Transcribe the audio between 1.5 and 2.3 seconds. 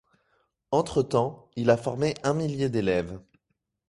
il a formé